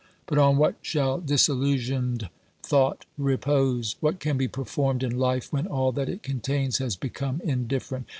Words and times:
But 0.25 0.39
on 0.39 0.57
what 0.57 0.77
shall 0.81 1.21
disillusionised 1.21 2.27
thought 2.63 3.05
repose? 3.19 3.97
What 3.99 4.19
can 4.19 4.35
be 4.35 4.47
performed 4.47 5.03
in 5.03 5.19
life 5.19 5.53
when 5.53 5.67
all 5.67 5.91
that 5.91 6.09
it 6.09 6.23
contains 6.23 6.79
has 6.79 6.95
become 6.95 7.39
indifferent 7.43 8.07